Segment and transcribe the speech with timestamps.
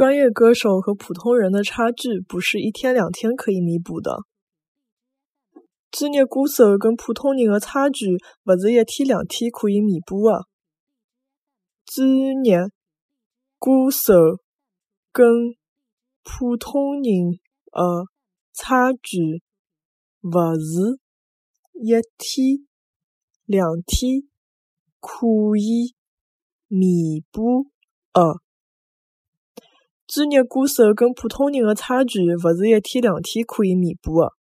[0.00, 4.20] 专业歌手和普通人的差距不是一天两天可以弥补的。
[5.90, 10.46] 专业歌手跟普通人的差距不是一天两天可以弥补的。
[11.84, 12.08] 专
[12.42, 12.56] 业
[13.58, 14.14] 歌手
[15.12, 15.54] 跟
[16.24, 17.32] 普通人
[17.70, 18.06] 的
[18.54, 19.42] 差距
[20.22, 20.98] 不是
[21.74, 22.66] 一天
[23.44, 24.22] 两天
[24.98, 25.26] 可
[25.58, 25.94] 以
[26.68, 27.66] 弥补
[28.14, 28.40] 的。
[30.12, 34.39] 专业歌手跟普通人的差距勿是一天两天可以弥补的。